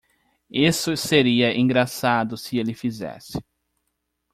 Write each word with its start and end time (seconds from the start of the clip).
Isso 0.49 0.97
seria 0.97 1.55
engraçado 1.55 2.35
se 2.35 2.57
ele 2.57 2.73
fizesse. 2.73 3.39